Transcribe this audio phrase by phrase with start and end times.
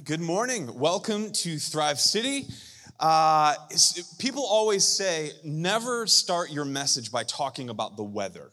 [0.00, 0.78] Good morning.
[0.78, 2.46] Welcome to Thrive City.
[2.98, 3.54] Uh,
[4.18, 8.52] people always say never start your message by talking about the weather.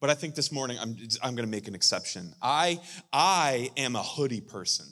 [0.00, 2.32] But I think this morning I'm, I'm going to make an exception.
[2.40, 2.80] I,
[3.12, 4.86] I am a hoodie person.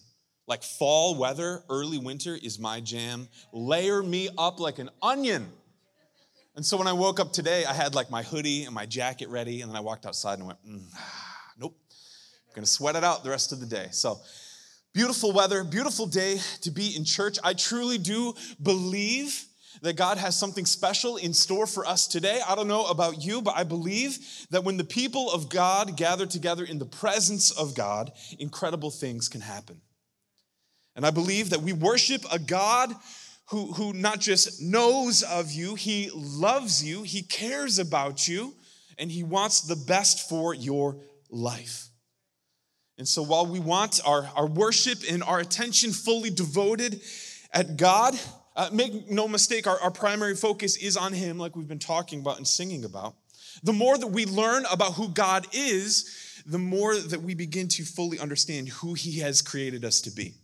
[0.46, 3.28] Like fall weather, early winter is my jam.
[3.50, 5.48] Layer me up like an onion.
[6.54, 9.30] And so when I woke up today, I had like my hoodie and my jacket
[9.30, 10.82] ready, and then I walked outside and went, mm,
[11.58, 11.74] nope,
[12.48, 13.88] I'm gonna sweat it out the rest of the day.
[13.90, 14.20] So
[14.94, 17.38] Beautiful weather, beautiful day to be in church.
[17.42, 19.46] I truly do believe
[19.80, 22.40] that God has something special in store for us today.
[22.46, 24.18] I don't know about you, but I believe
[24.50, 29.28] that when the people of God gather together in the presence of God, incredible things
[29.30, 29.80] can happen.
[30.94, 32.94] And I believe that we worship a God
[33.46, 38.54] who, who not just knows of you, he loves you, he cares about you,
[38.98, 40.98] and he wants the best for your
[41.30, 41.88] life.
[43.02, 47.00] And so while we want our, our worship and our attention fully devoted
[47.52, 48.14] at God,
[48.54, 52.20] uh, make no mistake, our, our primary focus is on Him, like we've been talking
[52.20, 53.16] about and singing about.
[53.64, 57.82] The more that we learn about who God is, the more that we begin to
[57.84, 60.34] fully understand who He has created us to be.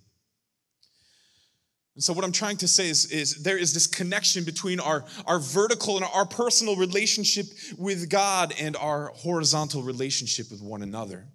[1.95, 5.05] And so, what I'm trying to say is, is there is this connection between our,
[5.27, 7.47] our vertical and our personal relationship
[7.78, 11.28] with God and our horizontal relationship with one another.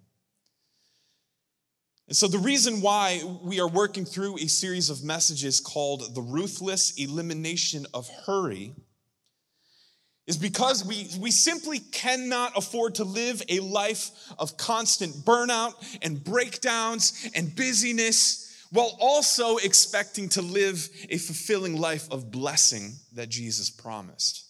[2.06, 6.20] And so, the reason why we are working through a series of messages called The
[6.20, 8.74] Ruthless Elimination of Hurry
[10.26, 16.22] is because we, we simply cannot afford to live a life of constant burnout and
[16.22, 23.70] breakdowns and busyness while also expecting to live a fulfilling life of blessing that Jesus
[23.70, 24.46] promised.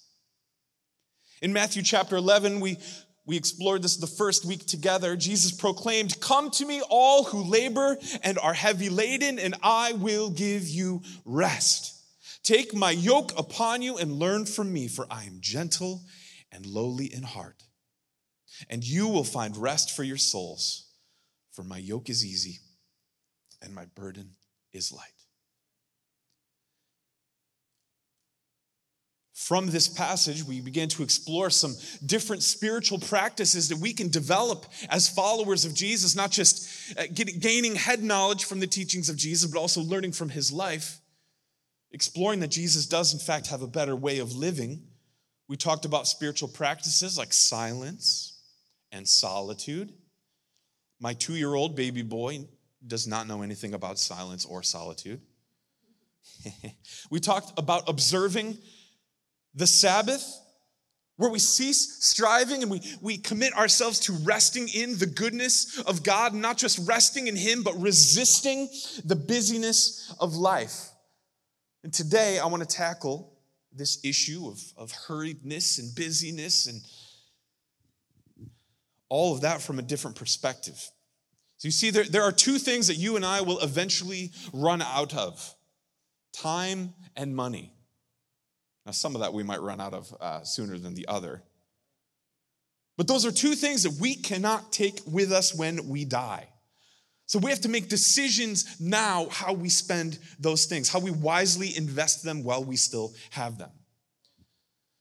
[1.42, 2.78] In Matthew chapter 11, we
[3.26, 5.16] we explored this the first week together.
[5.16, 10.30] Jesus proclaimed, Come to me, all who labor and are heavy laden, and I will
[10.30, 11.92] give you rest.
[12.42, 16.02] Take my yoke upon you and learn from me, for I am gentle
[16.52, 17.62] and lowly in heart.
[18.68, 20.86] And you will find rest for your souls,
[21.52, 22.58] for my yoke is easy
[23.62, 24.36] and my burden
[24.72, 25.23] is light.
[29.34, 31.74] From this passage, we begin to explore some
[32.06, 37.74] different spiritual practices that we can develop as followers of Jesus, not just uh, gaining
[37.74, 41.00] head knowledge from the teachings of Jesus, but also learning from his life,
[41.90, 44.84] exploring that Jesus does, in fact, have a better way of living.
[45.48, 48.40] We talked about spiritual practices like silence
[48.92, 49.92] and solitude.
[51.00, 52.46] My two year old baby boy
[52.86, 55.20] does not know anything about silence or solitude.
[57.10, 58.58] we talked about observing
[59.54, 60.40] the Sabbath,
[61.16, 66.02] where we cease striving and we, we commit ourselves to resting in the goodness of
[66.02, 68.68] God, not just resting in Him, but resisting
[69.04, 70.90] the busyness of life.
[71.84, 73.32] And today I want to tackle
[73.72, 76.80] this issue of, of hurriedness and busyness and
[79.08, 80.90] all of that from a different perspective.
[81.58, 84.82] So you see, there, there are two things that you and I will eventually run
[84.82, 85.54] out of
[86.32, 87.73] time and money.
[88.86, 91.42] Now, some of that we might run out of uh, sooner than the other.
[92.96, 96.48] But those are two things that we cannot take with us when we die.
[97.26, 101.76] So we have to make decisions now how we spend those things, how we wisely
[101.76, 103.70] invest them while we still have them.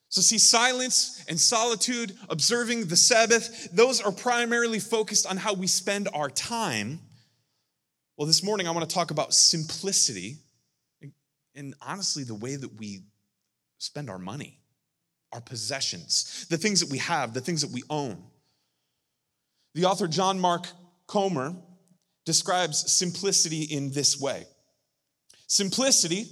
[0.08, 5.66] So, see, silence and solitude, observing the Sabbath, those are primarily focused on how we
[5.66, 7.00] spend our time.
[8.16, 10.38] Well, this morning I want to talk about simplicity
[11.56, 13.02] and honestly the way that we
[13.84, 14.60] spend our money,
[15.34, 18.24] our possessions, the things that we have, the things that we own.
[19.76, 20.68] The author John Mark
[21.06, 21.54] Comer
[22.26, 24.46] describes simplicity in this way
[25.48, 26.28] Simplicity,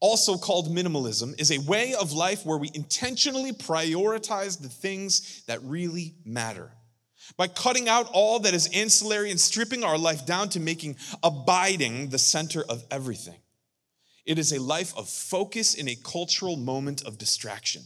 [0.00, 5.62] also called minimalism, is a way of life where we intentionally prioritize the things that
[5.62, 6.72] really matter.
[7.36, 12.08] By cutting out all that is ancillary and stripping our life down to making abiding
[12.08, 13.38] the center of everything.
[14.26, 17.82] It is a life of focus in a cultural moment of distraction.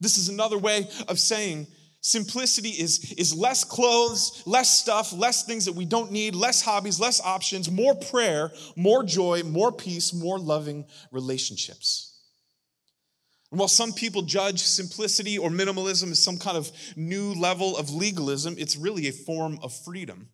[0.00, 1.66] This is another way of saying
[2.00, 7.00] simplicity is, is less clothes, less stuff, less things that we don't need, less hobbies,
[7.00, 12.12] less options, more prayer, more joy, more peace, more loving relationships.
[13.50, 17.90] And while some people judge simplicity or minimalism as some kind of new level of
[17.90, 20.28] legalism, it's really a form of freedom.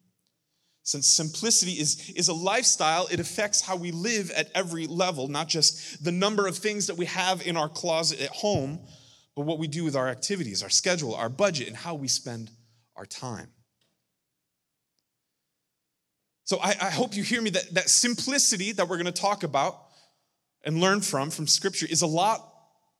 [0.84, 5.48] Since simplicity is, is a lifestyle, it affects how we live at every level, not
[5.48, 8.80] just the number of things that we have in our closet at home,
[9.36, 12.50] but what we do with our activities, our schedule, our budget, and how we spend
[12.96, 13.48] our time.
[16.44, 19.44] So I, I hope you hear me that, that simplicity that we're going to talk
[19.44, 19.78] about
[20.64, 22.52] and learn from from Scripture is a lot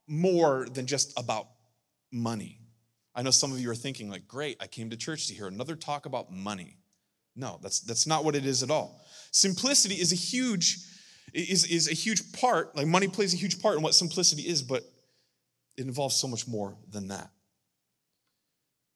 [0.07, 1.49] more than just about
[2.13, 2.61] money.
[3.15, 5.49] I know some of you are thinking, like, great, I came to church to hear
[5.49, 6.79] another talk about money.
[7.35, 9.01] No, that's, that's not what it is at all.
[9.31, 10.79] Simplicity is a huge,
[11.33, 14.63] is, is a huge part, like money plays a huge part in what simplicity is,
[14.63, 14.83] but
[15.77, 17.31] it involves so much more than that.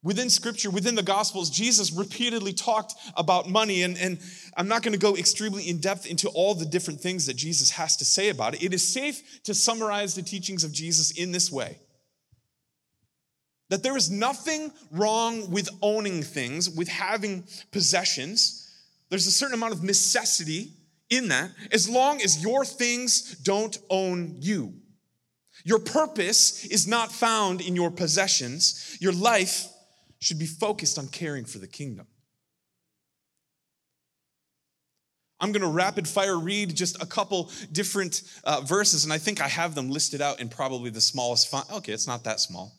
[0.03, 4.21] Within scripture, within the gospels, Jesus repeatedly talked about money, and, and
[4.57, 7.71] I'm not going to go extremely in depth into all the different things that Jesus
[7.71, 8.63] has to say about it.
[8.63, 11.79] It is safe to summarize the teachings of Jesus in this way
[13.69, 18.71] that there is nothing wrong with owning things, with having possessions.
[19.11, 20.73] There's a certain amount of necessity
[21.11, 24.75] in that, as long as your things don't own you.
[25.65, 28.97] Your purpose is not found in your possessions.
[29.01, 29.67] Your life
[30.21, 32.07] should be focused on caring for the kingdom.
[35.39, 39.41] I'm going to rapid fire read just a couple different uh, verses, and I think
[39.41, 41.71] I have them listed out in probably the smallest font.
[41.71, 42.73] Okay, it's not that small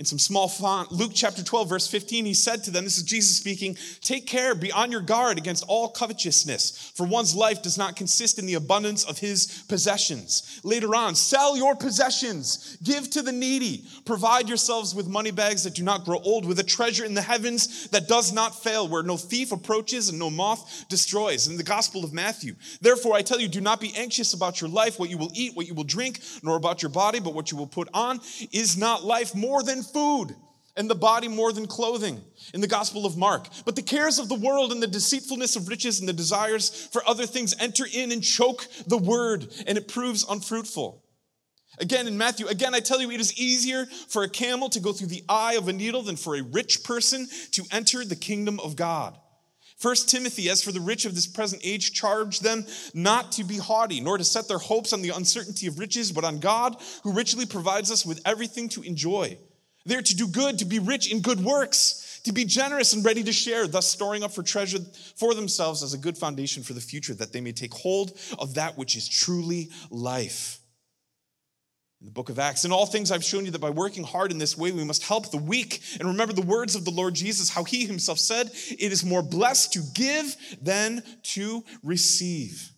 [0.00, 3.02] in some small font, Luke chapter 12, verse 15, he said to them, This is
[3.02, 7.76] Jesus speaking, Take care, be on your guard against all covetousness, for one's life does
[7.76, 10.58] not consist in the abundance of his possessions.
[10.64, 15.74] Later on, sell your possessions, give to the needy, provide yourselves with money bags that
[15.74, 19.02] do not grow old, with a treasure in the heavens that does not fail, where
[19.02, 21.46] no thief approaches and no moth destroys.
[21.46, 24.70] In the Gospel of Matthew, therefore I tell you, do not be anxious about your
[24.70, 27.50] life, what you will eat, what you will drink, nor about your body, but what
[27.50, 28.18] you will put on.
[28.50, 30.34] Is not life more than food
[30.76, 32.22] and the body more than clothing
[32.54, 33.48] in the Gospel of Mark.
[33.64, 37.06] But the cares of the world and the deceitfulness of riches and the desires for
[37.06, 41.04] other things enter in and choke the word, and it proves unfruitful.
[41.78, 44.92] Again, in Matthew, again, I tell you, it is easier for a camel to go
[44.92, 48.60] through the eye of a needle than for a rich person to enter the kingdom
[48.60, 49.16] of God.
[49.78, 53.56] First Timothy, as for the rich of this present age, charge them not to be
[53.56, 57.12] haughty, nor to set their hopes on the uncertainty of riches, but on God, who
[57.12, 59.38] richly provides us with everything to enjoy.
[59.86, 63.22] They're to do good, to be rich in good works, to be generous and ready
[63.24, 64.80] to share, thus storing up for treasure
[65.16, 68.54] for themselves as a good foundation for the future, that they may take hold of
[68.54, 70.60] that which is truly life.
[72.00, 74.32] In the book of Acts, in all things I've shown you that by working hard
[74.32, 75.82] in this way, we must help the weak.
[75.98, 79.22] And remember the words of the Lord Jesus, how he himself said, It is more
[79.22, 81.02] blessed to give than
[81.34, 82.72] to receive.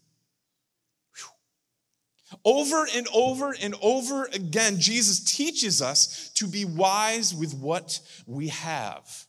[2.45, 8.49] Over and over and over again, Jesus teaches us to be wise with what we
[8.49, 9.27] have.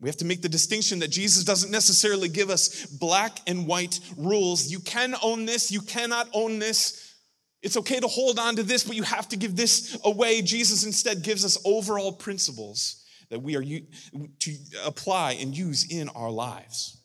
[0.00, 3.98] We have to make the distinction that Jesus doesn't necessarily give us black and white
[4.16, 4.70] rules.
[4.70, 7.16] You can own this, you cannot own this.
[7.62, 10.42] It's okay to hold on to this, but you have to give this away.
[10.42, 16.30] Jesus instead gives us overall principles that we are to apply and use in our
[16.30, 16.97] lives.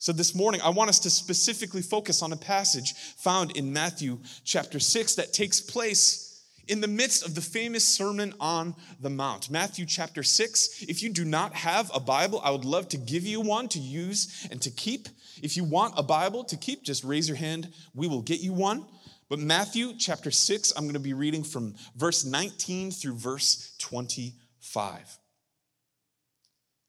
[0.00, 4.18] So this morning, I want us to specifically focus on a passage found in Matthew
[4.44, 9.50] chapter 6 that takes place in the midst of the famous Sermon on the Mount.
[9.50, 10.84] Matthew chapter 6.
[10.88, 13.78] If you do not have a Bible, I would love to give you one to
[13.78, 15.06] use and to keep.
[15.42, 17.68] If you want a Bible to keep, just raise your hand.
[17.94, 18.86] We will get you one.
[19.28, 25.19] But Matthew chapter 6, I'm going to be reading from verse 19 through verse 25.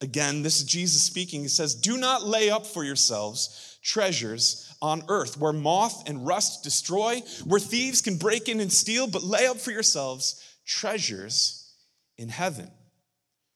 [0.01, 1.42] Again, this is Jesus speaking.
[1.42, 6.63] He says, Do not lay up for yourselves treasures on earth where moth and rust
[6.63, 11.72] destroy, where thieves can break in and steal, but lay up for yourselves treasures
[12.17, 12.70] in heaven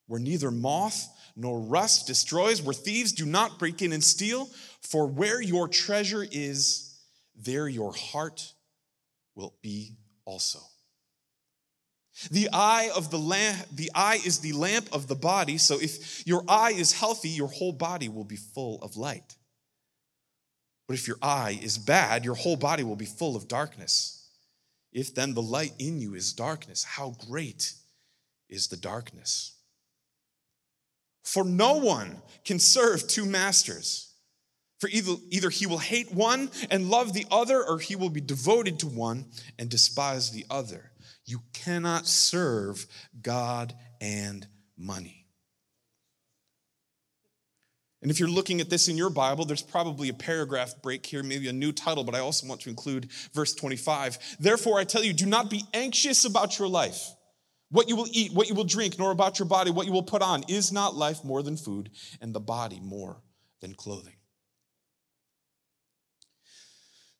[0.07, 4.49] where neither moth nor rust destroys, where thieves do not break in and steal.
[4.81, 6.97] For where your treasure is,
[7.35, 8.53] there your heart
[9.35, 10.59] will be also.
[12.31, 15.57] The eye of the lamp, the eye is the lamp of the body.
[15.57, 19.35] So if your eye is healthy, your whole body will be full of light.
[20.87, 24.29] But if your eye is bad, your whole body will be full of darkness.
[24.93, 27.73] If then the light in you is darkness, how great
[28.49, 29.55] is the darkness?
[31.23, 34.13] For no one can serve two masters.
[34.79, 38.21] For either, either he will hate one and love the other, or he will be
[38.21, 39.25] devoted to one
[39.57, 40.91] and despise the other.
[41.25, 42.85] You cannot serve
[43.21, 45.25] God and money.
[48.01, 51.23] And if you're looking at this in your Bible, there's probably a paragraph break here,
[51.23, 54.37] maybe a new title, but I also want to include verse 25.
[54.39, 57.01] Therefore, I tell you, do not be anxious about your life,
[57.71, 60.03] what you will eat, what you will drink, nor about your body, what you will
[60.03, 60.43] put on.
[60.47, 61.89] Is not life more than food,
[62.21, 63.23] and the body more
[63.61, 64.13] than clothing?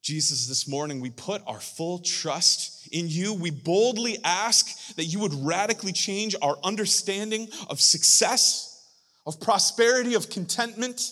[0.05, 3.33] Jesus, this morning we put our full trust in you.
[3.33, 8.87] We boldly ask that you would radically change our understanding of success,
[9.25, 11.11] of prosperity, of contentment.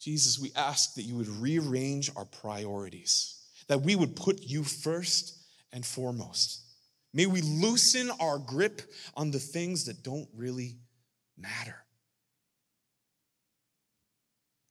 [0.00, 3.38] Jesus, we ask that you would rearrange our priorities,
[3.68, 5.36] that we would put you first
[5.70, 6.62] and foremost.
[7.12, 8.80] May we loosen our grip
[9.14, 10.78] on the things that don't really
[11.36, 11.76] matter.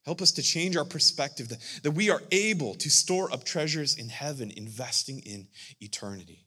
[0.06, 3.98] Help us to change our perspective that, that we are able to store up treasures
[3.98, 5.48] in heaven, investing in
[5.82, 6.46] eternity.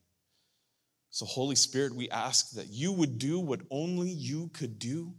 [1.10, 5.12] So, Holy Spirit, we ask that you would do what only you could do,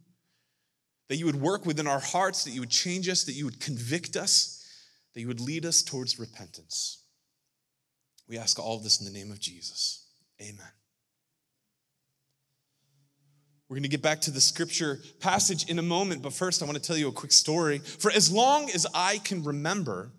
[1.08, 3.60] that you would work within our hearts, that you would change us, that you would
[3.60, 4.66] convict us,
[5.14, 7.04] that you would lead us towards repentance.
[8.28, 10.08] We ask all of this in the name of Jesus.
[10.42, 10.72] Amen.
[13.74, 16.66] We're going to get back to the scripture passage in a moment, but first I
[16.66, 17.80] want to tell you a quick story.
[17.80, 20.12] For as long as I can remember,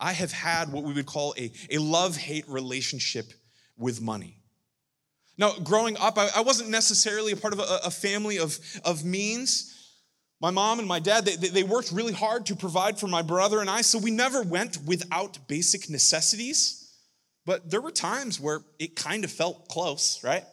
[0.00, 3.26] I have had what we would call a, a love hate relationship
[3.76, 4.38] with money.
[5.36, 9.04] Now, growing up, I, I wasn't necessarily a part of a, a, family of, of
[9.04, 9.92] means.
[10.40, 13.60] My mom and my dad, they, they worked really hard to provide for my brother
[13.60, 16.90] and I, so we never went without basic necessities.
[17.44, 20.44] But there were times where it kind of felt close, right?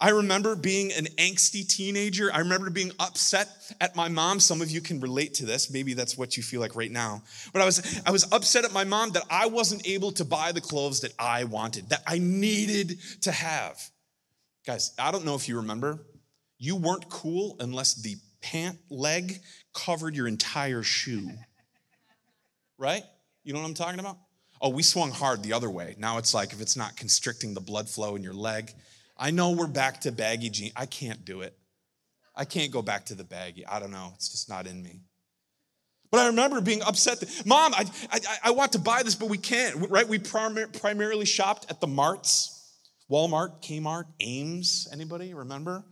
[0.00, 2.30] I remember being an angsty teenager.
[2.32, 3.48] I remember being upset
[3.80, 4.40] at my mom.
[4.40, 5.70] Some of you can relate to this.
[5.70, 7.22] Maybe that's what you feel like right now.
[7.52, 10.52] But I was, I was upset at my mom that I wasn't able to buy
[10.52, 13.80] the clothes that I wanted, that I needed to have.
[14.66, 16.00] Guys, I don't know if you remember,
[16.58, 19.40] you weren't cool unless the pant leg
[19.74, 21.30] covered your entire shoe.
[22.78, 23.04] Right?
[23.44, 24.18] You know what I'm talking about?
[24.60, 25.94] Oh, we swung hard the other way.
[25.98, 28.72] Now it's like if it's not constricting the blood flow in your leg.
[29.16, 30.72] I know we're back to baggy jeans.
[30.76, 31.56] I can't do it.
[32.36, 33.66] I can't go back to the baggy.
[33.66, 34.12] I don't know.
[34.16, 35.02] It's just not in me.
[36.10, 39.28] But I remember being upset that, Mom, I, I, I want to buy this, but
[39.28, 40.06] we can't, right?
[40.06, 42.50] We prim- primarily shopped at the marts
[43.10, 44.88] Walmart, Kmart, Ames.
[44.92, 45.84] Anybody remember?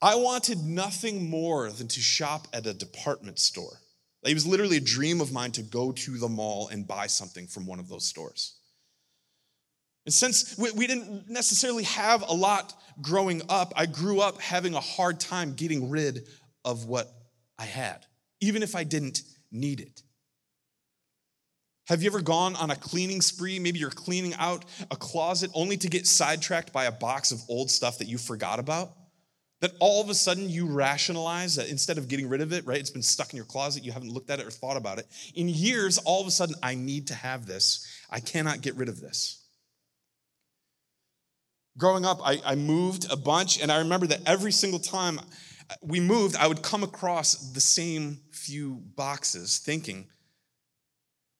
[0.00, 3.80] I wanted nothing more than to shop at a department store.
[4.24, 7.46] It was literally a dream of mine to go to the mall and buy something
[7.46, 8.56] from one of those stores.
[10.04, 14.80] And since we, didn't necessarily have a lot growing up, I grew up having a
[14.80, 16.26] hard time getting rid
[16.64, 17.08] of what
[17.58, 18.04] I had,
[18.40, 20.02] even if I didn't need it.
[21.86, 23.58] Have you ever gone on a cleaning spree?
[23.58, 27.70] Maybe you're cleaning out a closet only to get sidetracked by a box of old
[27.70, 28.92] stuff that you forgot about?
[29.60, 32.78] That all of a sudden you rationalize that instead of getting rid of it, right?
[32.78, 35.06] It's been stuck in your closet, you haven't looked at it or thought about it.
[35.34, 37.86] In years, all of a sudden, I need to have this.
[38.10, 39.41] I cannot get rid of this.
[41.78, 45.20] Growing up, I, I moved a bunch, and I remember that every single time
[45.80, 50.08] we moved, I would come across the same few boxes thinking,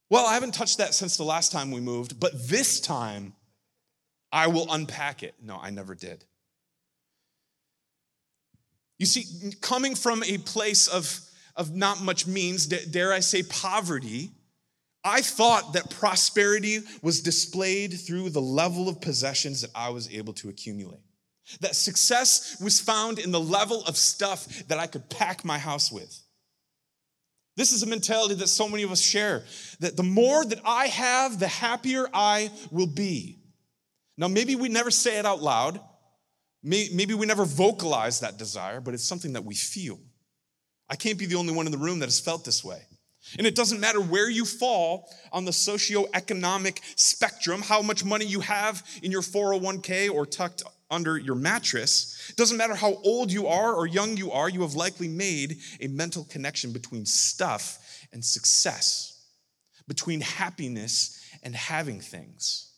[0.08, 3.34] well, I haven't touched that since the last time we moved, but this time
[4.30, 5.34] I will unpack it.
[5.42, 6.24] No, I never did.
[8.98, 11.20] You see, coming from a place of,
[11.56, 14.30] of not much means, dare I say poverty,
[15.04, 20.32] I thought that prosperity was displayed through the level of possessions that I was able
[20.34, 21.00] to accumulate.
[21.60, 25.90] That success was found in the level of stuff that I could pack my house
[25.90, 26.16] with.
[27.56, 29.44] This is a mentality that so many of us share
[29.80, 33.40] that the more that I have, the happier I will be.
[34.16, 35.80] Now, maybe we never say it out loud,
[36.62, 39.98] Maybe we never vocalize that desire, but it's something that we feel.
[40.88, 42.82] I can't be the only one in the room that has felt this way.
[43.38, 48.40] And it doesn't matter where you fall on the socioeconomic spectrum, how much money you
[48.40, 52.28] have in your 401k or tucked under your mattress.
[52.28, 55.58] It doesn't matter how old you are or young you are, you have likely made
[55.80, 59.24] a mental connection between stuff and success,
[59.88, 62.72] between happiness and having things.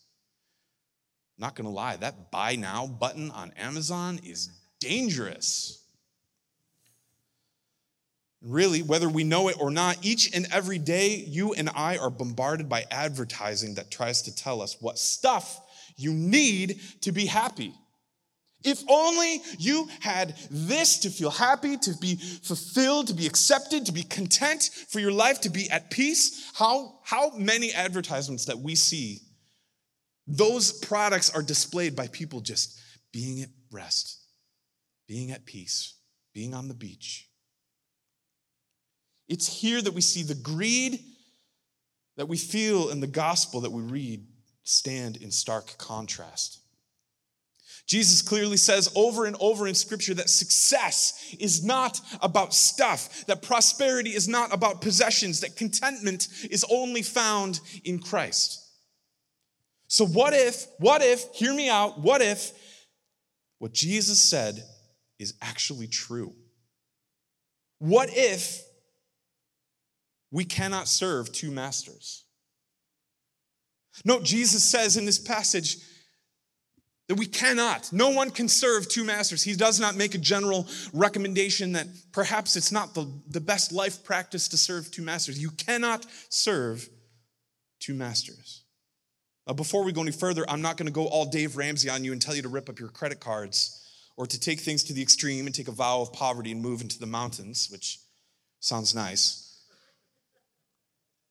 [1.37, 4.49] Not gonna lie, that buy now button on Amazon is
[4.79, 5.84] dangerous.
[8.45, 12.11] Really, whether we know it or not, each and every day, you and I are
[12.11, 15.59] bombarded by advertising that tries to tell us what stuff
[15.97, 17.73] you need to be happy.
[18.63, 23.91] If only you had this to feel happy, to be fulfilled, to be accepted, to
[23.91, 26.51] be content, for your life to be at peace.
[26.55, 29.21] How, how many advertisements that we see
[30.27, 32.79] those products are displayed by people just
[33.11, 34.19] being at rest,
[35.07, 35.95] being at peace,
[36.33, 37.27] being on the beach.
[39.27, 40.99] It's here that we see the greed
[42.17, 44.25] that we feel in the gospel that we read
[44.63, 46.59] stand in stark contrast.
[47.87, 53.43] Jesus clearly says over and over in scripture that success is not about stuff, that
[53.43, 58.61] prosperity is not about possessions, that contentment is only found in Christ.
[59.87, 62.53] So, what if, what if, hear me out, what if
[63.59, 64.63] what Jesus said
[65.19, 66.33] is actually true?
[67.77, 68.63] What if
[70.35, 72.25] we cannot serve two masters?
[74.03, 75.77] No, Jesus says in this passage
[77.07, 77.93] that we cannot.
[77.93, 79.43] No one can serve two masters.
[79.43, 84.03] He does not make a general recommendation that perhaps it's not the, the best life
[84.03, 85.41] practice to serve two masters.
[85.41, 86.89] You cannot serve
[87.79, 88.63] two masters.
[89.47, 92.03] Now, before we go any further, I'm not going to go all Dave Ramsey on
[92.03, 93.87] you and tell you to rip up your credit cards
[94.17, 96.81] or to take things to the extreme and take a vow of poverty and move
[96.81, 97.99] into the mountains, which
[98.59, 99.44] sounds nice.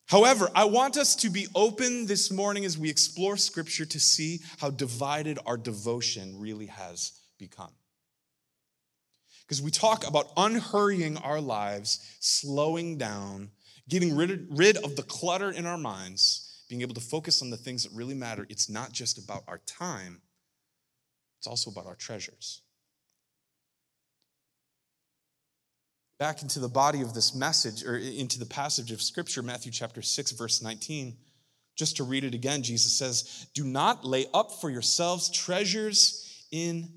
[0.06, 4.40] However, I want us to be open this morning as we explore scripture to see
[4.58, 7.72] how divided our devotion really has become.
[9.46, 13.50] Because we talk about unhurrying our lives, slowing down,
[13.88, 17.56] getting rid, rid of the clutter in our minds, being able to focus on the
[17.56, 18.46] things that really matter.
[18.48, 20.22] It's not just about our time,
[21.38, 22.62] it's also about our treasures.
[26.18, 30.02] Back into the body of this message or into the passage of scripture, Matthew chapter
[30.02, 31.16] 6, verse 19.
[31.76, 36.88] Just to read it again, Jesus says, Do not lay up for yourselves treasures in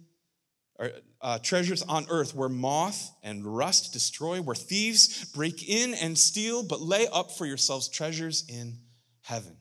[0.80, 6.16] or, uh, treasures on earth where moth and rust destroy, where thieves break in and
[6.18, 8.78] steal, but lay up for yourselves treasures in
[9.22, 9.58] heaven,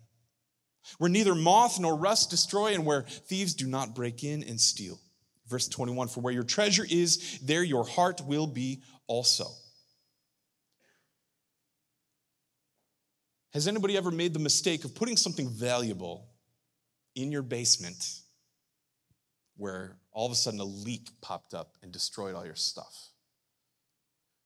[0.99, 5.01] where neither moth nor rust destroy, and where thieves do not break in and steal.
[5.49, 9.47] Verse 21 For where your treasure is, there your heart will be also.
[13.53, 16.29] Has anybody ever made the mistake of putting something valuable
[17.15, 18.21] in your basement
[19.57, 23.11] where all of a sudden a leak popped up and destroyed all your stuff?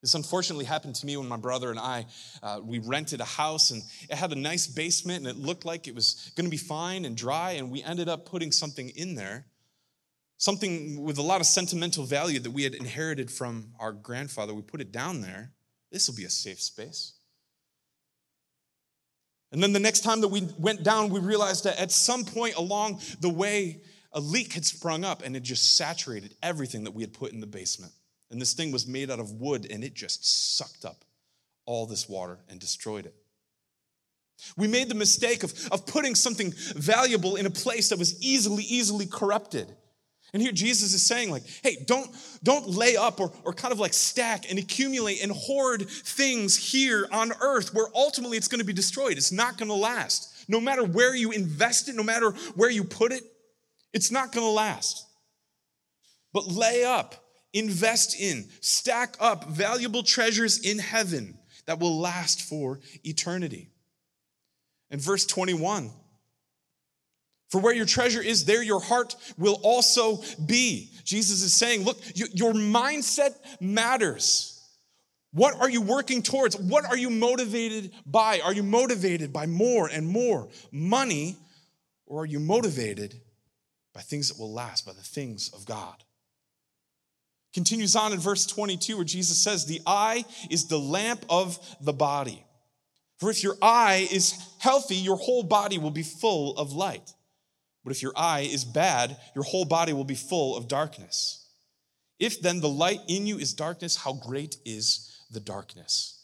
[0.01, 2.07] This unfortunately happened to me when my brother and I
[2.43, 5.89] uh, we rented a house and it had a nice basement and it looked like
[5.89, 9.15] it was going to be fine and dry and we ended up putting something in
[9.15, 9.45] there
[10.41, 14.55] something with a lot of sentimental value that we had inherited from our grandfather.
[14.55, 15.53] We put it down there.
[15.93, 17.13] This will be a safe space.
[19.53, 22.57] And then the next time that we went down, we realized that at some point
[22.57, 27.03] along the way, a leak had sprung up and it just saturated everything that we
[27.03, 27.93] had put in the basement.
[28.31, 31.05] And this thing was made out of wood and it just sucked up
[31.67, 33.15] all this water and destroyed it.
[34.57, 38.63] We made the mistake of, of putting something valuable in a place that was easily,
[38.63, 39.77] easily corrupted.
[40.33, 42.09] And here Jesus is saying, like, hey, don't,
[42.43, 47.09] don't lay up or, or kind of like stack and accumulate and hoard things here
[47.11, 49.17] on earth where ultimately it's going to be destroyed.
[49.17, 50.49] It's not going to last.
[50.49, 53.23] No matter where you invest it, no matter where you put it,
[53.93, 55.07] it's not going to last.
[56.33, 57.17] But lay up,
[57.53, 63.69] invest in, stack up valuable treasures in heaven that will last for eternity.
[64.91, 65.91] And verse 21
[67.51, 70.91] for where your treasure is, there your heart will also be.
[71.05, 74.57] Jesus is saying, look, your mindset matters.
[75.33, 76.57] What are you working towards?
[76.57, 78.41] What are you motivated by?
[78.41, 81.37] Are you motivated by more and more money,
[82.07, 83.21] or are you motivated
[83.95, 86.05] by things that will last, by the things of God?
[87.53, 91.93] Continues on in verse 22, where Jesus says, The eye is the lamp of the
[91.93, 92.45] body.
[93.19, 97.13] For if your eye is healthy, your whole body will be full of light.
[97.85, 101.47] But if your eye is bad, your whole body will be full of darkness.
[102.19, 106.23] If then the light in you is darkness, how great is the darkness?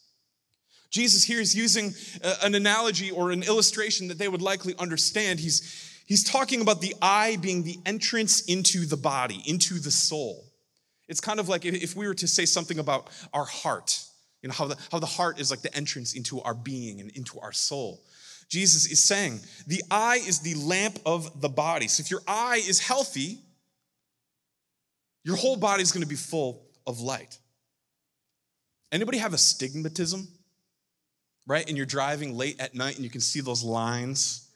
[0.91, 1.95] Jesus here is using
[2.43, 5.41] an analogy or an illustration that they would likely understand.
[5.41, 10.45] He's, he's talking about the eye being the entrance into the body, into the soul.
[11.09, 14.03] It's kind of like if we were to say something about our heart,
[14.43, 17.11] you know, how the, how the heart is like the entrance into our being and
[17.13, 18.03] into our soul.
[18.49, 21.89] Jesus is saying the eye is the lamp of the body.
[21.89, 23.41] So if your eye is healthy,
[25.25, 27.39] your whole body is going to be full of light.
[28.93, 30.29] Anybody have astigmatism?
[31.49, 31.67] Right?
[31.69, 34.49] And you're driving late at night and you can see those lines.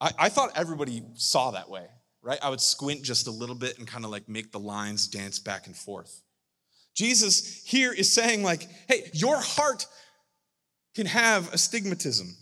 [0.00, 1.86] I, I thought everybody saw that way,
[2.22, 2.38] right?
[2.42, 5.38] I would squint just a little bit and kind of like make the lines dance
[5.38, 6.22] back and forth.
[6.94, 9.86] Jesus here is saying, like, hey, your heart
[10.98, 12.34] can have astigmatism.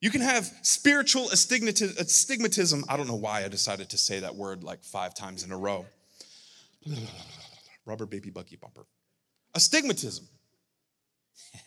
[0.00, 2.84] You can have spiritual astigmatism.
[2.88, 5.56] I don't know why I decided to say that word like five times in a
[5.56, 5.84] row.
[7.84, 8.86] Rubber baby buggy bumper.
[9.56, 10.28] Astigmatism.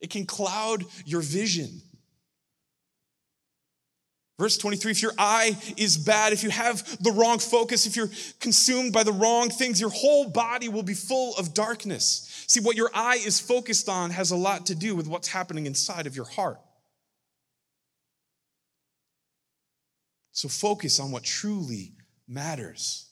[0.00, 1.80] it can cloud your vision.
[4.40, 8.10] Verse 23 if your eye is bad, if you have the wrong focus, if you're
[8.40, 12.26] consumed by the wrong things, your whole body will be full of darkness.
[12.50, 15.66] See, what your eye is focused on has a lot to do with what's happening
[15.66, 16.58] inside of your heart.
[20.32, 21.92] So focus on what truly
[22.26, 23.08] matters.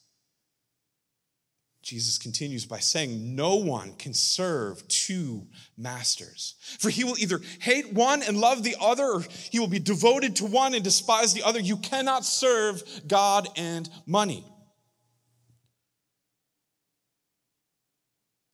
[1.81, 5.47] Jesus continues by saying, No one can serve two
[5.77, 6.55] masters.
[6.77, 9.21] For he will either hate one and love the other, or
[9.51, 11.61] he will be devoted to one and despise the other.
[11.61, 14.43] You cannot serve God and money.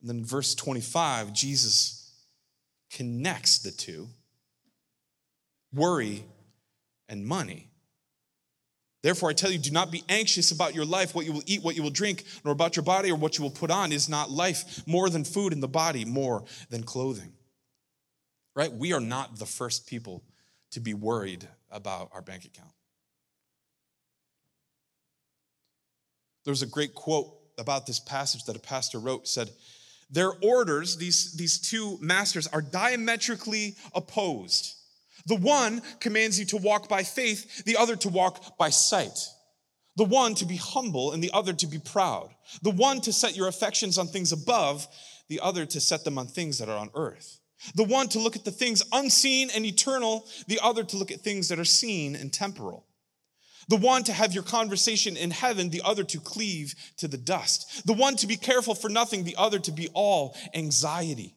[0.06, 2.13] And then verse 25, Jesus
[2.91, 4.08] connects the two
[5.74, 6.24] worry
[7.10, 7.72] and money.
[9.02, 11.63] Therefore, I tell you, do not be anxious about your life, what you will eat,
[11.63, 13.91] what you will drink, nor about your body or what you will put on.
[13.91, 17.34] Is not life more than food in the body, more than clothing?
[18.56, 18.72] Right?
[18.72, 20.22] We are not the first people
[20.70, 22.70] to be worried about our bank account.
[26.44, 29.50] There's a great quote about this passage that a pastor wrote said,
[30.10, 34.76] Their orders, these, these two masters, are diametrically opposed.
[35.26, 39.18] The one commands you to walk by faith, the other to walk by sight.
[39.98, 42.30] The one to be humble and the other to be proud.
[42.62, 44.88] The one to set your affections on things above,
[45.30, 47.39] the other to set them on things that are on earth.
[47.74, 51.22] The one to look at the things unseen and eternal, the other to look at
[51.22, 52.86] things that are seen and temporal.
[53.67, 57.86] The one to have your conversation in heaven, the other to cleave to the dust.
[57.86, 61.36] The one to be careful for nothing, the other to be all anxiety.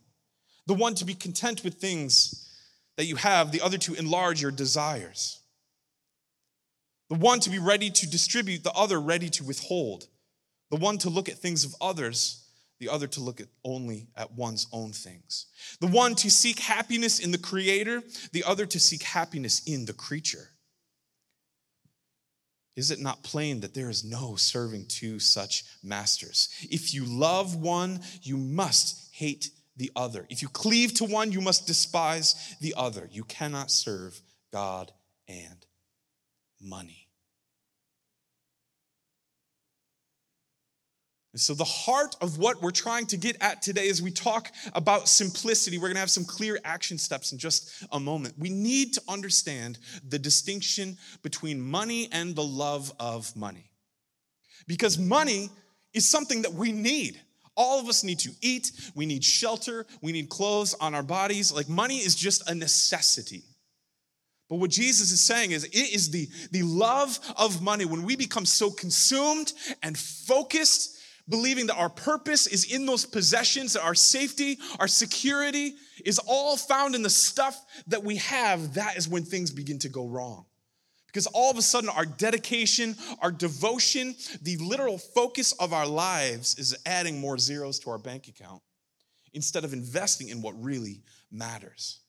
[0.66, 2.46] The one to be content with things
[2.96, 5.40] that you have, the other to enlarge your desires.
[7.08, 10.06] The one to be ready to distribute, the other ready to withhold.
[10.70, 12.44] The one to look at things of others,
[12.78, 15.46] the other to look at only at one's own things.
[15.80, 19.94] The one to seek happiness in the creator, the other to seek happiness in the
[19.94, 20.50] creature.
[22.78, 26.48] Is it not plain that there is no serving two such masters?
[26.70, 30.26] If you love one, you must hate the other.
[30.30, 33.08] If you cleave to one, you must despise the other.
[33.10, 34.92] You cannot serve God
[35.26, 35.66] and
[36.60, 37.07] money.
[41.32, 44.50] And so, the heart of what we're trying to get at today as we talk
[44.72, 48.34] about simplicity, we're going to have some clear action steps in just a moment.
[48.38, 53.70] We need to understand the distinction between money and the love of money.
[54.66, 55.50] Because money
[55.92, 57.20] is something that we need.
[57.56, 61.52] All of us need to eat, we need shelter, we need clothes on our bodies.
[61.52, 63.42] Like money is just a necessity.
[64.48, 68.16] But what Jesus is saying is it is the, the love of money when we
[68.16, 70.97] become so consumed and focused,
[71.28, 76.56] believing that our purpose is in those possessions, that our safety, our security is all
[76.56, 80.46] found in the stuff that we have, that is when things begin to go wrong.
[81.06, 86.58] Because all of a sudden, our dedication, our devotion, the literal focus of our lives
[86.58, 88.62] is adding more zeros to our bank account
[89.32, 92.00] instead of investing in what really matters.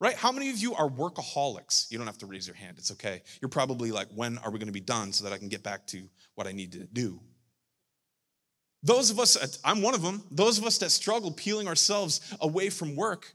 [0.00, 0.14] Right?
[0.14, 1.90] How many of you are workaholics?
[1.90, 3.22] You don't have to raise your hand, it's okay.
[3.42, 5.86] You're probably like, when are we to be done so that I can get back
[5.88, 7.20] to what I need to do?
[8.82, 12.70] Those of us, I'm one of them, those of us that struggle peeling ourselves away
[12.70, 13.34] from work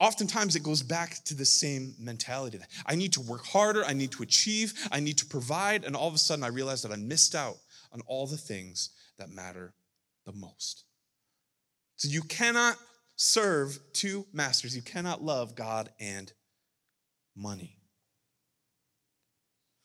[0.00, 2.58] oftentimes it goes back to the same mentality.
[2.86, 6.08] I need to work harder, I need to achieve, I need to provide, and all
[6.08, 7.58] of a sudden I realize that I missed out
[7.92, 9.74] on all the things that matter
[10.24, 10.84] the most.
[11.96, 12.76] So you cannot
[13.16, 16.32] serve two masters, you cannot love God and
[17.36, 17.76] money.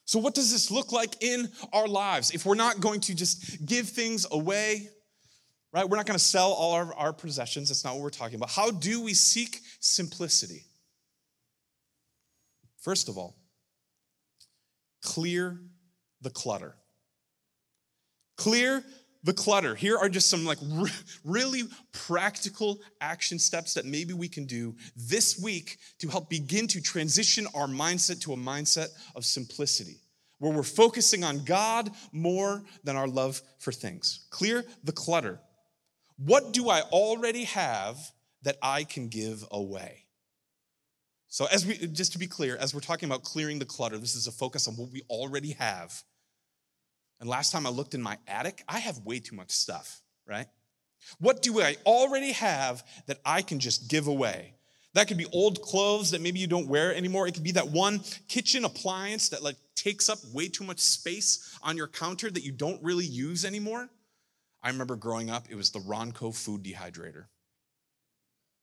[0.05, 2.31] So, what does this look like in our lives?
[2.31, 4.87] If we're not going to just give things away,
[5.73, 5.89] right?
[5.89, 7.69] We're not going to sell all our, our possessions.
[7.69, 8.51] That's not what we're talking about.
[8.51, 10.63] How do we seek simplicity?
[12.79, 13.35] First of all,
[15.01, 15.59] clear
[16.21, 16.75] the clutter.
[18.37, 18.83] Clear
[19.25, 19.75] the clutter.
[19.75, 20.91] Here are just some like re-
[21.25, 26.81] really practical action steps that maybe we can do this week to help begin to
[26.81, 29.97] transition our mindset to a mindset of simplicity
[30.39, 34.27] where we're focusing on God more than our love for things.
[34.29, 35.39] Clear the clutter.
[36.17, 37.97] What do I already have
[38.43, 40.05] that I can give away?
[41.27, 44.15] So, as we just to be clear, as we're talking about clearing the clutter, this
[44.15, 46.03] is a focus on what we already have.
[47.19, 50.47] And last time I looked in my attic, I have way too much stuff, right?
[51.19, 54.55] What do I already have that I can just give away?
[54.93, 57.27] That could be old clothes that maybe you don't wear anymore.
[57.27, 57.99] It could be that one
[58.29, 62.53] kitchen appliance that like takes up way too much space on your counter that you
[62.53, 63.89] don't really use anymore.
[64.63, 67.25] I remember growing up, it was the Ronco food dehydrator.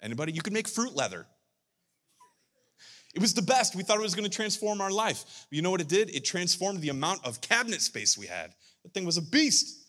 [0.00, 0.32] Anybody?
[0.32, 1.26] You could make fruit leather.
[3.14, 3.76] It was the best.
[3.76, 5.46] We thought it was going to transform our life.
[5.48, 6.14] But you know what it did?
[6.14, 8.54] It transformed the amount of cabinet space we had.
[8.82, 9.86] That thing was a beast.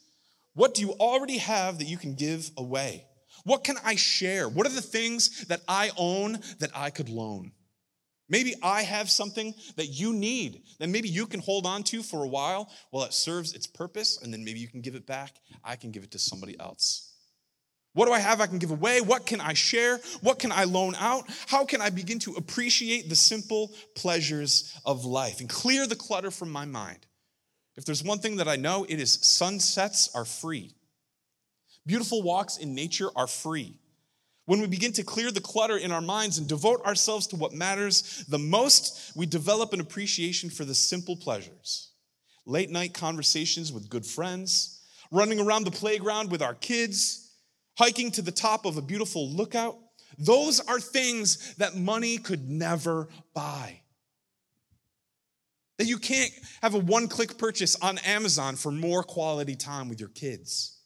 [0.54, 3.06] What do you already have that you can give away?
[3.44, 4.48] What can I share?
[4.48, 7.52] What are the things that I own that I could loan?
[8.30, 12.24] Maybe I have something that you need that maybe you can hold on to for
[12.24, 15.40] a while while it serves its purpose, and then maybe you can give it back.
[15.64, 17.13] I can give it to somebody else.
[17.94, 19.02] What do I have I can give away?
[19.02, 20.00] What can I share?
[20.22, 21.26] What can I loan out?
[21.48, 26.32] How can I begin to appreciate the simple pleasures of life and clear the clutter
[26.32, 27.06] from my mind?
[27.76, 30.74] If there's one thing that I know, it is sunsets are free.
[31.86, 33.80] Beautiful walks in nature are free.
[34.46, 37.54] When we begin to clear the clutter in our minds and devote ourselves to what
[37.54, 41.92] matters the most, we develop an appreciation for the simple pleasures.
[42.46, 47.23] Late night conversations with good friends, running around the playground with our kids,
[47.78, 49.78] hiking to the top of a beautiful lookout.
[50.18, 53.82] Those are things that money could never buy.
[55.80, 56.32] That you can't
[56.62, 60.80] have a one click purchase on Amazon for more quality time with your kids.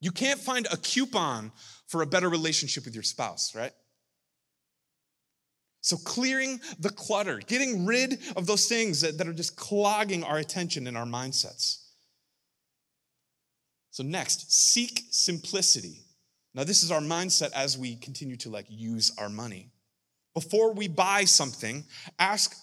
[0.00, 1.52] You can't find a coupon
[1.86, 3.72] for a better relationship with your spouse, right?
[5.82, 10.38] So, clearing the clutter, getting rid of those things that, that are just clogging our
[10.38, 11.89] attention and our mindsets.
[13.90, 16.04] So, next, seek simplicity.
[16.54, 19.70] Now, this is our mindset as we continue to like use our money.
[20.34, 21.84] Before we buy something,
[22.18, 22.54] ask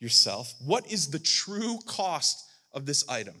[0.00, 3.40] yourself, what is the true cost of this item?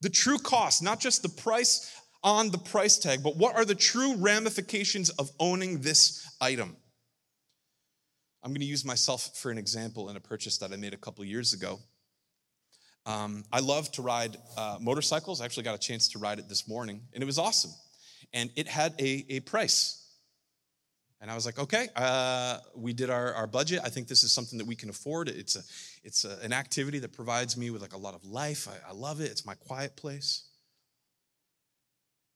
[0.00, 1.90] The true cost, not just the price
[2.22, 6.76] on the price tag, but what are the true ramifications of owning this item?
[8.42, 10.98] I'm going to use myself for an example in a purchase that I made a
[10.98, 11.80] couple years ago.
[13.06, 15.40] Um, I love to ride uh, motorcycles.
[15.40, 17.72] I actually got a chance to ride it this morning, and it was awesome.
[18.32, 20.00] And it had a, a price.
[21.20, 23.80] And I was like, okay, uh, we did our, our budget.
[23.84, 25.28] I think this is something that we can afford.
[25.28, 25.60] It's, a,
[26.02, 28.68] it's a, an activity that provides me with like a lot of life.
[28.68, 29.30] I, I love it.
[29.30, 30.48] It's my quiet place.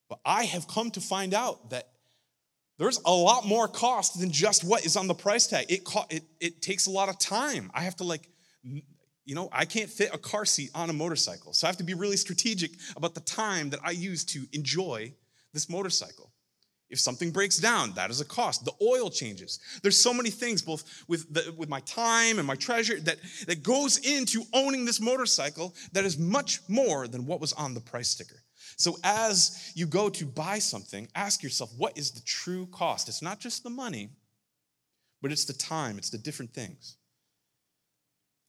[0.08, 1.88] But I have come to find out that
[2.78, 5.66] there's a lot more cost than just what is on the price tag.
[5.68, 7.70] It, co- it, it takes a lot of time.
[7.74, 8.28] I have to like
[9.28, 11.52] you know, I can't fit a car seat on a motorcycle.
[11.52, 15.12] So I have to be really strategic about the time that I use to enjoy
[15.52, 16.32] this motorcycle.
[16.88, 18.64] If something breaks down, that is a cost.
[18.64, 19.60] The oil changes.
[19.82, 23.62] There's so many things, both with, the, with my time and my treasure, that, that
[23.62, 28.08] goes into owning this motorcycle that is much more than what was on the price
[28.08, 28.42] sticker.
[28.78, 33.10] So as you go to buy something, ask yourself, what is the true cost?
[33.10, 34.08] It's not just the money,
[35.20, 36.96] but it's the time, it's the different things.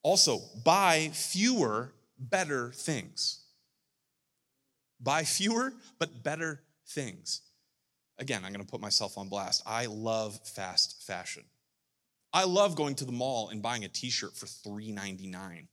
[0.02, 3.42] Also, buy fewer, better things.
[5.00, 7.42] Buy fewer, but better things.
[8.18, 9.64] Again, I'm going to put myself on blast.
[9.66, 11.44] I love fast fashion.
[12.34, 15.68] I love going to the mall and buying a t shirt for $3.99.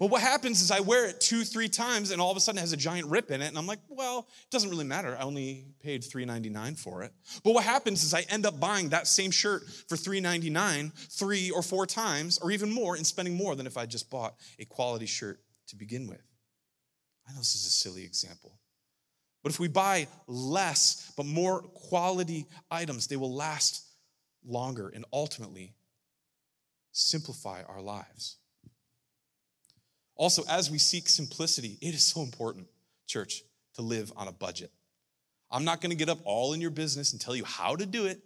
[0.00, 2.56] But what happens is I wear it two, three times, and all of a sudden
[2.56, 5.14] it has a giant rip in it, and I'm like, well, it doesn't really matter.
[5.14, 7.12] I only paid $3.99 for it.
[7.44, 11.60] But what happens is I end up buying that same shirt for $3.99 three or
[11.60, 15.04] four times, or even more, and spending more than if I just bought a quality
[15.04, 16.22] shirt to begin with.
[17.28, 18.58] I know this is a silly example.
[19.42, 23.84] But if we buy less, but more quality items, they will last
[24.46, 25.74] longer and ultimately
[26.90, 28.38] simplify our lives.
[30.20, 32.66] Also, as we seek simplicity, it is so important,
[33.06, 34.70] church, to live on a budget.
[35.50, 37.86] I'm not going to get up all in your business and tell you how to
[37.86, 38.20] do it.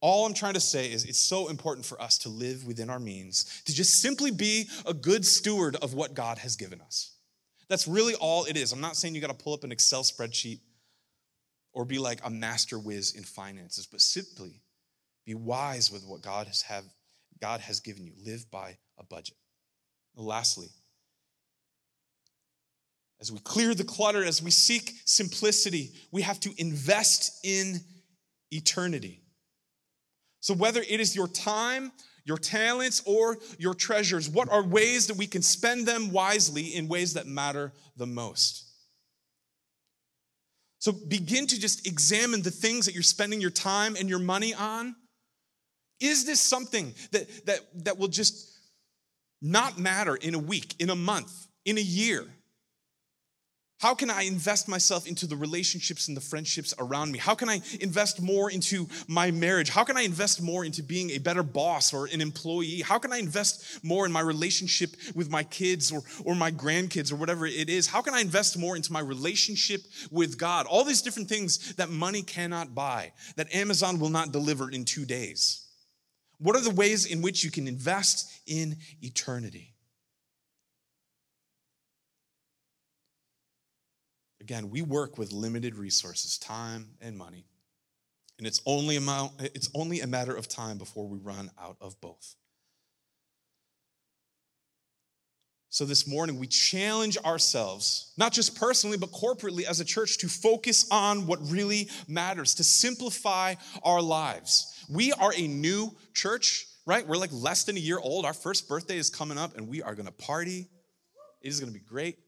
[0.00, 3.00] All I'm trying to say is it's so important for us to live within our
[3.00, 7.10] means, to just simply be a good steward of what God has given us.
[7.68, 8.70] That's really all it is.
[8.72, 10.60] I'm not saying you got to pull up an Excel spreadsheet
[11.72, 14.62] or be like a master whiz in finances, but simply
[15.26, 16.84] be wise with what God has have
[17.40, 18.12] God has given you.
[18.24, 19.34] Live by a budget.
[20.16, 20.68] Lastly,
[23.20, 27.80] as we clear the clutter, as we seek simplicity, we have to invest in
[28.50, 29.22] eternity.
[30.40, 31.92] So, whether it is your time,
[32.24, 36.88] your talents, or your treasures, what are ways that we can spend them wisely in
[36.88, 38.64] ways that matter the most?
[40.78, 44.54] So, begin to just examine the things that you're spending your time and your money
[44.54, 44.96] on.
[46.00, 48.49] Is this something that, that, that will just
[49.42, 52.26] not matter in a week, in a month, in a year?
[53.80, 57.18] How can I invest myself into the relationships and the friendships around me?
[57.18, 59.70] How can I invest more into my marriage?
[59.70, 62.82] How can I invest more into being a better boss or an employee?
[62.82, 67.10] How can I invest more in my relationship with my kids or, or my grandkids
[67.10, 67.86] or whatever it is?
[67.86, 70.66] How can I invest more into my relationship with God?
[70.66, 75.06] All these different things that money cannot buy, that Amazon will not deliver in two
[75.06, 75.69] days.
[76.40, 79.74] What are the ways in which you can invest in eternity?
[84.40, 87.44] Again, we work with limited resources, time and money.
[88.38, 92.00] And it's only, amount, it's only a matter of time before we run out of
[92.00, 92.36] both.
[95.72, 100.28] So, this morning, we challenge ourselves, not just personally, but corporately as a church, to
[100.28, 103.54] focus on what really matters, to simplify
[103.84, 104.84] our lives.
[104.88, 107.06] We are a new church, right?
[107.06, 108.26] We're like less than a year old.
[108.26, 110.68] Our first birthday is coming up, and we are gonna party.
[111.40, 112.18] It is gonna be great.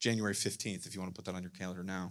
[0.00, 2.10] January 15th, if you wanna put that on your calendar now.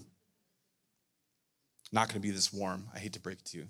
[1.92, 2.88] Not gonna be this warm.
[2.96, 3.68] I hate to break it to you.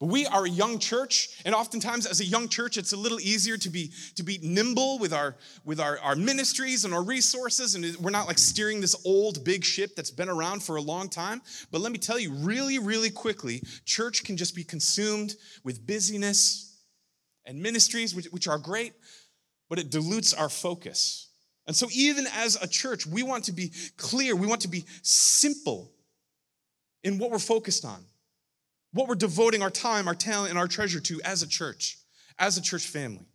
[0.00, 3.20] But we are a young church, and oftentimes as a young church, it's a little
[3.20, 7.76] easier to be, to be nimble with, our, with our, our ministries and our resources,
[7.76, 11.08] and we're not like steering this old big ship that's been around for a long
[11.08, 11.40] time.
[11.70, 16.76] But let me tell you, really, really quickly, church can just be consumed with busyness
[17.46, 18.94] and ministries, which, which are great,
[19.68, 21.28] but it dilutes our focus.
[21.66, 24.84] And so, even as a church, we want to be clear, we want to be
[25.02, 25.92] simple
[27.04, 28.04] in what we're focused on
[28.94, 31.98] what we're devoting our time, our talent, and our treasure to as a church,
[32.38, 33.26] as a church family.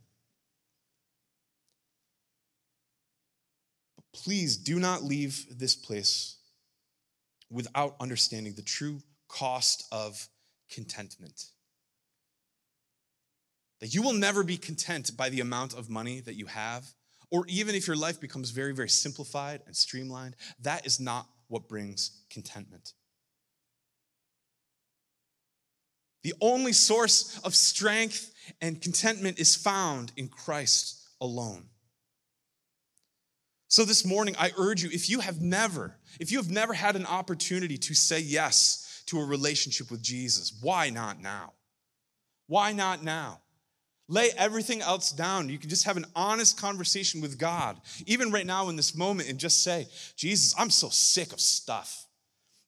[3.97, 6.37] But please do not leave this place
[7.51, 10.29] without understanding the true cost of
[10.71, 11.43] contentment.
[13.81, 16.85] That you will never be content by the amount of money that you have,
[17.31, 21.67] or even if your life becomes very, very simplified and streamlined, that is not what
[21.67, 22.93] brings contentment.
[26.23, 31.65] The only source of strength and contentment is found in Christ alone.
[33.67, 36.95] So this morning, I urge you, if you have never, if you have never had
[36.95, 41.53] an opportunity to say yes to a relationship with Jesus, why not now?
[42.47, 43.41] Why not now?
[44.07, 45.49] Lay everything else down.
[45.49, 49.29] You can just have an honest conversation with God, even right now in this moment,
[49.29, 52.07] and just say, Jesus, I'm so sick of stuff.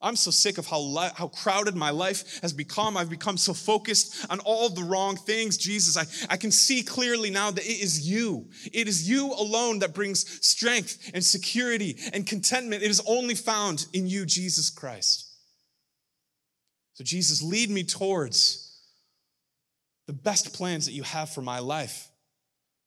[0.02, 2.98] I'm so sick of how, li- how crowded my life has become.
[2.98, 5.58] I've become so focused on all the wrong things.
[5.58, 8.50] Jesus, I, I can see clearly now that it is you.
[8.74, 12.82] It is you alone that brings strength and security and contentment.
[12.82, 15.28] It is only found in you, Jesus Christ.
[16.94, 18.80] So, Jesus, lead me towards
[20.08, 22.10] the best plans that you have for my life.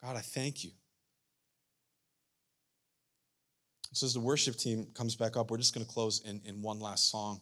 [0.02, 0.70] God, I thank you.
[3.94, 6.62] So, as the worship team comes back up, we're just going to close in, in
[6.62, 7.40] one last song.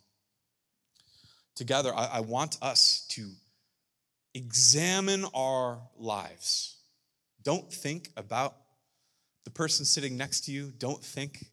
[1.55, 3.31] Together, I, I want us to
[4.35, 6.77] examine our lives.
[7.43, 8.55] Don't think about
[9.45, 10.73] the person sitting next to you.
[10.79, 11.47] Don't think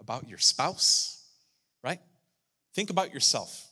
[0.00, 1.22] about your spouse,
[1.84, 2.00] right?
[2.74, 3.65] Think about yourself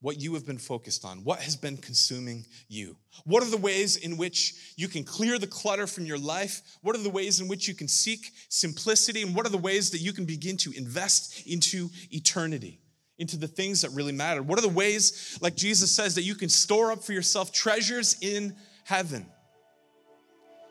[0.00, 2.96] what you have been focused on, what has been consuming you.
[3.24, 6.62] What are the ways in which you can clear the clutter from your life?
[6.82, 9.22] What are the ways in which you can seek simplicity?
[9.22, 12.80] And what are the ways that you can begin to invest into eternity,
[13.18, 14.42] into the things that really matter?
[14.42, 18.16] What are the ways, like Jesus says, that you can store up for yourself treasures
[18.22, 19.26] in heaven?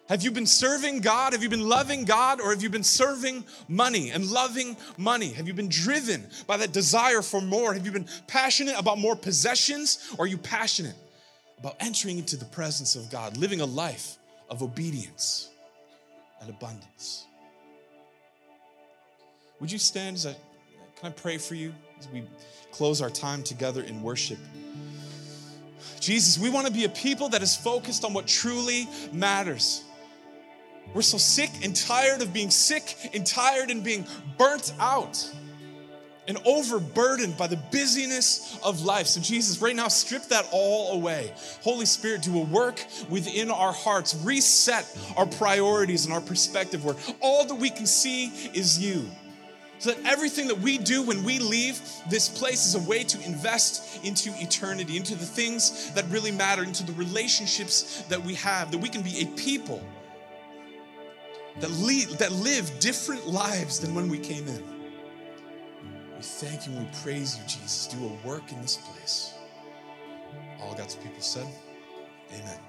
[0.10, 1.34] Have you been serving God?
[1.34, 2.42] Have you been loving God?
[2.42, 5.32] Or have you been serving money and loving money?
[5.34, 7.76] Have you been driven by that desire for more?
[7.76, 10.12] Have you been passionate about more possessions?
[10.18, 10.96] Or are you passionate
[11.60, 14.18] about entering into the presence of God, living a life
[14.50, 15.50] of obedience
[16.42, 17.28] and abundance?
[19.60, 20.36] Would you stand as I
[21.00, 22.24] can I pray for you as we
[22.72, 24.40] close our time together in worship?
[26.00, 29.84] Jesus, we want to be a people that is focused on what truly matters.
[30.94, 34.06] We're so sick and tired of being sick and tired and being
[34.38, 35.32] burnt out
[36.28, 39.08] and overburdened by the busyness of life.
[39.08, 41.34] So, Jesus, right now, strip that all away.
[41.64, 44.86] Holy Spirit, do a work within our hearts, reset
[45.18, 49.06] our priorities and our perspective where all that we can see is you.
[49.80, 53.26] So that everything that we do when we leave this place is a way to
[53.26, 58.72] invest into eternity, into the things that really matter, into the relationships that we have,
[58.72, 59.82] that we can be a people
[61.60, 64.64] that, lead, that live different lives than when we came in.
[66.16, 67.88] We thank you and we praise you, Jesus.
[67.88, 69.34] Do a work in this place.
[70.62, 71.48] All God's people said,
[72.34, 72.60] Amen.